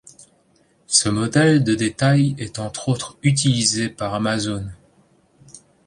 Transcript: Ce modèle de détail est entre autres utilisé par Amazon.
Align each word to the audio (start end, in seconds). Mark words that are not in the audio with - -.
Ce 0.87 1.09
modèle 1.09 1.63
de 1.63 1.75
détail 1.75 2.33
est 2.39 2.57
entre 2.57 2.89
autres 2.89 3.19
utilisé 3.21 3.87
par 3.87 4.15
Amazon. 4.15 4.65